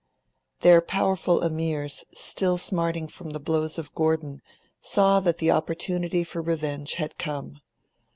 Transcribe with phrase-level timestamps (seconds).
[0.61, 4.41] Their powerful Emirs, still smarting from the blows of Gordon,
[4.79, 7.61] saw that the opportunity for revenge had come.